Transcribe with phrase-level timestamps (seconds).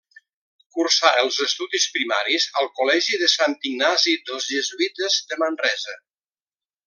[0.75, 5.97] Cursà els estudis primaris al Col·legi de Sant Ignasi dels Jesuïtes de Manresa.